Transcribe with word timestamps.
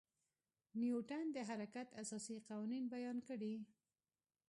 نیوټن 0.79 1.25
د 1.35 1.37
حرکت 1.49 1.87
اساسي 2.01 2.37
قوانین 2.49 2.83
بیان 2.93 3.17
کړي. 3.27 3.53